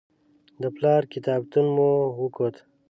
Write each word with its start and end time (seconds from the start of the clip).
د 0.61 0.63
پلار 0.75 1.01
کتابتون 1.13 1.65
مو 1.75 1.89
وکت. 2.21 2.55